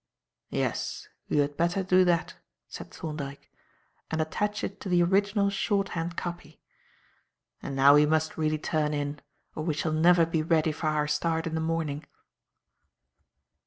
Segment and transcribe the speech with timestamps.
[0.49, 2.33] "Yes, you had better do that,"
[2.67, 3.51] said Thorndyke;
[4.09, 6.59] "and attach it to the original shorthand copy.
[7.61, 9.21] And now we must really turn in
[9.53, 12.07] or we shall never be ready for our start in the morning."